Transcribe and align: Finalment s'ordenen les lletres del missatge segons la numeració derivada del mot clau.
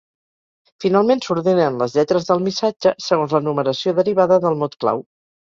Finalment 0.85 1.19
s'ordenen 1.25 1.77
les 1.81 1.97
lletres 1.97 2.25
del 2.31 2.41
missatge 2.47 2.95
segons 3.09 3.37
la 3.37 3.43
numeració 3.49 3.95
derivada 4.01 4.41
del 4.49 4.61
mot 4.65 4.81
clau. 4.83 5.07